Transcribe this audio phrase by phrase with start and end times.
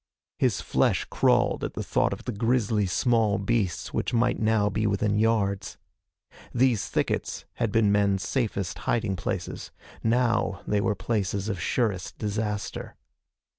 [0.39, 4.33] His flesh crawled at the thought of the grisly small beasts which now
[4.65, 5.77] might be within yards.
[6.51, 9.69] These thickets had been men's safest hiding places.
[10.03, 12.95] Now they were places of surest disaster.